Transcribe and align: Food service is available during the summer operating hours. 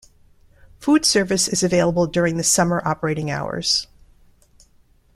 Food 0.79 1.05
service 1.05 1.47
is 1.47 1.61
available 1.61 2.07
during 2.07 2.37
the 2.37 2.43
summer 2.43 2.81
operating 2.83 3.29
hours. 3.29 3.85